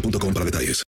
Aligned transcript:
para 0.00 0.44
detalles. 0.44 0.82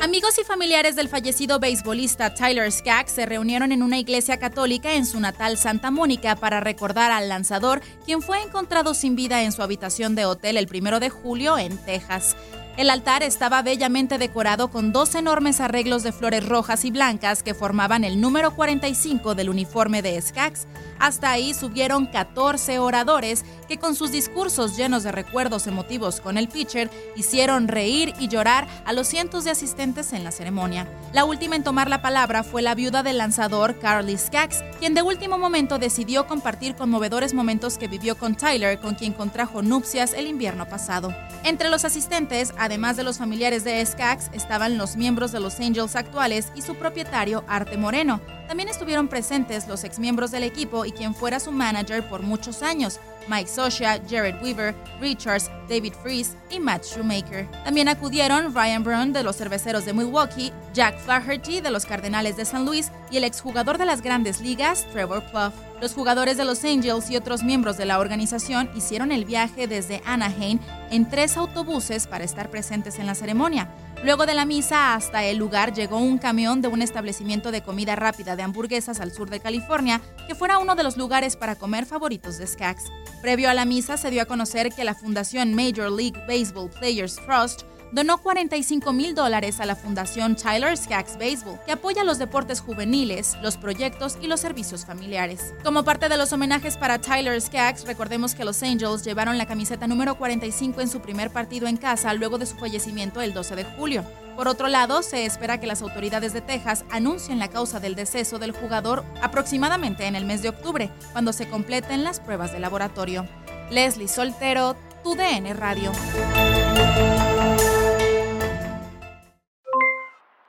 Amigos 0.00 0.38
y 0.38 0.44
familiares 0.44 0.96
del 0.96 1.08
fallecido 1.08 1.58
beisbolista 1.58 2.32
Tyler 2.32 2.72
Skaggs 2.72 3.12
se 3.12 3.26
reunieron 3.26 3.72
en 3.72 3.82
una 3.82 3.98
iglesia 3.98 4.38
católica 4.38 4.94
en 4.94 5.04
su 5.04 5.20
natal 5.20 5.58
Santa 5.58 5.90
Mónica 5.90 6.36
para 6.36 6.60
recordar 6.60 7.10
al 7.10 7.28
lanzador, 7.28 7.82
quien 8.06 8.22
fue 8.22 8.40
encontrado 8.42 8.94
sin 8.94 9.16
vida 9.16 9.42
en 9.42 9.52
su 9.52 9.62
habitación 9.62 10.14
de 10.14 10.24
hotel 10.24 10.56
el 10.56 10.66
primero 10.66 10.98
de 10.98 11.10
julio 11.10 11.58
en 11.58 11.76
Texas. 11.78 12.36
El 12.78 12.90
altar 12.90 13.24
estaba 13.24 13.60
bellamente 13.62 14.18
decorado 14.18 14.70
con 14.70 14.92
dos 14.92 15.16
enormes 15.16 15.60
arreglos 15.60 16.04
de 16.04 16.12
flores 16.12 16.46
rojas 16.46 16.84
y 16.84 16.92
blancas 16.92 17.42
que 17.42 17.52
formaban 17.52 18.04
el 18.04 18.20
número 18.20 18.54
45 18.54 19.34
del 19.34 19.50
uniforme 19.50 20.00
de 20.00 20.22
Skaggs. 20.22 20.68
Hasta 21.00 21.32
ahí 21.32 21.54
subieron 21.54 22.06
14 22.06 22.78
oradores 22.78 23.44
que 23.66 23.78
con 23.78 23.96
sus 23.96 24.12
discursos 24.12 24.76
llenos 24.76 25.02
de 25.02 25.10
recuerdos 25.10 25.66
emotivos 25.66 26.20
con 26.20 26.38
el 26.38 26.46
pitcher 26.46 26.88
hicieron 27.16 27.66
reír 27.66 28.14
y 28.20 28.28
llorar 28.28 28.68
a 28.84 28.92
los 28.92 29.08
cientos 29.08 29.42
de 29.42 29.50
asistentes 29.50 30.12
en 30.12 30.22
la 30.22 30.30
ceremonia. 30.30 30.86
La 31.12 31.24
última 31.24 31.56
en 31.56 31.64
tomar 31.64 31.90
la 31.90 32.00
palabra 32.00 32.44
fue 32.44 32.62
la 32.62 32.76
viuda 32.76 33.02
del 33.02 33.18
lanzador 33.18 33.80
Carly 33.80 34.16
Skaggs, 34.16 34.62
quien 34.78 34.94
de 34.94 35.02
último 35.02 35.36
momento 35.36 35.80
decidió 35.80 36.28
compartir 36.28 36.76
conmovedores 36.76 37.34
momentos 37.34 37.76
que 37.76 37.88
vivió 37.88 38.16
con 38.16 38.36
Tyler, 38.36 38.78
con 38.78 38.94
quien 38.94 39.14
contrajo 39.14 39.62
nupcias 39.62 40.12
el 40.12 40.28
invierno 40.28 40.68
pasado. 40.68 41.12
Entre 41.42 41.70
los 41.70 41.84
asistentes, 41.84 42.52
además 42.68 42.98
de 42.98 43.02
los 43.02 43.16
familiares 43.16 43.64
de 43.64 43.84
Skaggs, 43.84 44.30
estaban 44.34 44.76
los 44.76 44.94
miembros 44.94 45.32
de 45.32 45.40
los 45.40 45.58
Angels 45.58 45.96
actuales 45.96 46.52
y 46.54 46.60
su 46.60 46.74
propietario 46.74 47.42
Arte 47.48 47.78
Moreno. 47.78 48.20
También 48.46 48.68
estuvieron 48.68 49.08
presentes 49.08 49.66
los 49.66 49.84
exmiembros 49.84 50.30
del 50.30 50.42
equipo 50.42 50.84
y 50.84 50.92
quien 50.92 51.14
fuera 51.14 51.40
su 51.40 51.50
manager 51.50 52.06
por 52.10 52.20
muchos 52.20 52.62
años, 52.62 53.00
Mike 53.26 53.48
Socia, 53.48 54.02
Jared 54.08 54.42
Weaver, 54.42 54.74
Richards, 55.00 55.50
David 55.66 55.94
Freese 56.02 56.36
y 56.50 56.60
Matt 56.60 56.84
Shoemaker. 56.84 57.50
También 57.64 57.88
acudieron 57.88 58.54
Ryan 58.54 58.84
Brown 58.84 59.12
de 59.14 59.22
los 59.22 59.36
Cerveceros 59.36 59.86
de 59.86 59.94
Milwaukee, 59.94 60.52
Jack 60.78 61.00
Flaherty 61.00 61.60
de 61.60 61.72
los 61.72 61.86
Cardenales 61.86 62.36
de 62.36 62.44
San 62.44 62.64
Luis 62.64 62.92
y 63.10 63.16
el 63.16 63.24
exjugador 63.24 63.78
de 63.78 63.84
las 63.84 64.00
Grandes 64.00 64.40
Ligas, 64.40 64.86
Trevor 64.92 65.24
Plouffe. 65.24 65.58
Los 65.80 65.92
jugadores 65.92 66.36
de 66.36 66.44
los 66.44 66.62
Angels 66.62 67.10
y 67.10 67.16
otros 67.16 67.42
miembros 67.42 67.76
de 67.76 67.84
la 67.84 67.98
organización 67.98 68.70
hicieron 68.76 69.10
el 69.10 69.24
viaje 69.24 69.66
desde 69.66 70.00
Anaheim 70.06 70.60
en 70.92 71.08
tres 71.10 71.36
autobuses 71.36 72.06
para 72.06 72.22
estar 72.22 72.48
presentes 72.48 73.00
en 73.00 73.06
la 73.06 73.16
ceremonia. 73.16 73.74
Luego 74.04 74.24
de 74.24 74.34
la 74.34 74.44
misa 74.44 74.94
hasta 74.94 75.24
el 75.24 75.36
lugar 75.36 75.74
llegó 75.74 75.98
un 75.98 76.18
camión 76.18 76.62
de 76.62 76.68
un 76.68 76.80
establecimiento 76.80 77.50
de 77.50 77.62
comida 77.62 77.96
rápida 77.96 78.36
de 78.36 78.44
hamburguesas 78.44 79.00
al 79.00 79.10
sur 79.10 79.30
de 79.30 79.40
California, 79.40 80.00
que 80.28 80.36
fuera 80.36 80.58
uno 80.58 80.76
de 80.76 80.84
los 80.84 80.96
lugares 80.96 81.34
para 81.34 81.56
comer 81.56 81.86
favoritos 81.86 82.38
de 82.38 82.46
Skaggs. 82.46 82.84
Previo 83.20 83.50
a 83.50 83.54
la 83.54 83.64
misa 83.64 83.96
se 83.96 84.10
dio 84.10 84.22
a 84.22 84.26
conocer 84.26 84.72
que 84.72 84.84
la 84.84 84.94
Fundación 84.94 85.54
Major 85.54 85.90
League 85.90 86.22
Baseball 86.28 86.70
Players 86.70 87.16
Trust 87.16 87.62
donó 87.92 88.18
45 88.18 88.92
mil 88.92 89.14
dólares 89.14 89.60
a 89.60 89.66
la 89.66 89.76
Fundación 89.76 90.36
Tyler 90.36 90.76
Skaggs 90.76 91.18
Baseball, 91.18 91.58
que 91.64 91.72
apoya 91.72 92.04
los 92.04 92.18
deportes 92.18 92.60
juveniles, 92.60 93.36
los 93.42 93.56
proyectos 93.56 94.18
y 94.20 94.26
los 94.26 94.40
servicios 94.40 94.84
familiares. 94.84 95.54
Como 95.64 95.84
parte 95.84 96.08
de 96.08 96.16
los 96.16 96.32
homenajes 96.32 96.76
para 96.76 96.98
Tyler 96.98 97.40
Skaggs, 97.40 97.86
recordemos 97.86 98.34
que 98.34 98.44
los 98.44 98.62
Angels 98.62 99.04
llevaron 99.04 99.38
la 99.38 99.46
camiseta 99.46 99.86
número 99.86 100.16
45 100.16 100.80
en 100.80 100.88
su 100.88 101.00
primer 101.00 101.30
partido 101.30 101.66
en 101.66 101.76
casa 101.76 102.14
luego 102.14 102.38
de 102.38 102.46
su 102.46 102.56
fallecimiento 102.56 103.20
el 103.20 103.34
12 103.34 103.56
de 103.56 103.64
julio. 103.64 104.04
Por 104.36 104.46
otro 104.46 104.68
lado, 104.68 105.02
se 105.02 105.24
espera 105.24 105.58
que 105.58 105.66
las 105.66 105.82
autoridades 105.82 106.32
de 106.32 106.40
Texas 106.40 106.84
anuncien 106.90 107.40
la 107.40 107.48
causa 107.48 107.80
del 107.80 107.96
deceso 107.96 108.38
del 108.38 108.52
jugador 108.52 109.04
aproximadamente 109.20 110.06
en 110.06 110.14
el 110.14 110.24
mes 110.26 110.42
de 110.42 110.50
octubre, 110.50 110.92
cuando 111.12 111.32
se 111.32 111.48
completen 111.48 112.04
las 112.04 112.20
pruebas 112.20 112.52
de 112.52 112.60
laboratorio. 112.60 113.26
Leslie 113.70 114.06
Soltero, 114.06 114.76
tu 115.02 115.16
DN 115.16 115.52
Radio. 115.54 115.90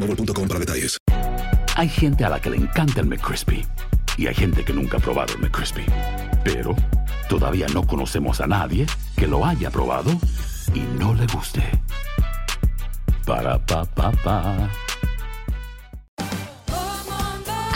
para 0.00 0.60
detalles. 0.60 0.98
Hay 1.76 1.88
gente 1.88 2.24
a 2.24 2.28
la 2.28 2.40
que 2.40 2.50
le 2.50 2.56
encanta 2.56 3.00
el 3.00 3.06
McCrispy 3.06 3.64
y 4.16 4.26
hay 4.26 4.34
gente 4.34 4.64
que 4.64 4.72
nunca 4.72 4.98
ha 4.98 5.00
probado 5.00 5.34
el 5.34 5.40
McCrispy. 5.40 5.84
Pero 6.44 6.74
todavía 7.28 7.66
no 7.72 7.86
conocemos 7.86 8.40
a 8.40 8.46
nadie 8.46 8.86
que 9.16 9.26
lo 9.26 9.44
haya 9.44 9.70
probado 9.70 10.10
y 10.74 10.80
no 10.98 11.14
le 11.14 11.26
guste. 11.26 11.62
Para 13.24 13.64
pa 13.64 13.84
pa 13.84 14.10
pa. 14.12 14.89